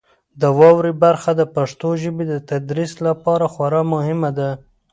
د 0.41 0.43
واورئ 0.59 0.93
برخه 1.03 1.31
د 1.35 1.41
پښتو 1.55 1.89
ژبې 2.01 2.25
د 2.27 2.35
تدریس 2.49 2.93
لپاره 3.07 3.45
خورا 3.53 3.81
مهمه 3.93 4.29
ده. 4.37 4.49